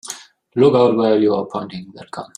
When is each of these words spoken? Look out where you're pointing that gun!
Look 0.55 0.73
out 0.73 0.97
where 0.97 1.19
you're 1.19 1.45
pointing 1.45 1.91
that 1.93 2.09
gun! 2.09 2.25